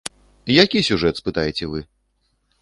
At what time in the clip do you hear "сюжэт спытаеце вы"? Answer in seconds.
0.87-1.85